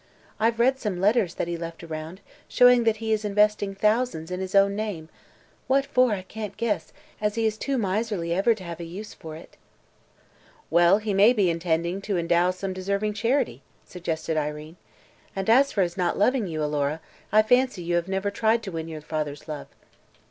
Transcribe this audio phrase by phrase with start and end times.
[0.39, 4.39] I've read some letters that he left around, showing that he is investing thousands in
[4.39, 5.09] his own name
[5.67, 9.13] what for, I can't guess, as he is too miserly ever to have a use
[9.13, 9.57] for it."
[10.71, 14.77] "Well, he may be intending to endow some deserving charity," suggested Irene.
[15.35, 16.99] "And, as for his not loving you, Alora,
[17.31, 19.67] I fancy you have never tried to win your father's love."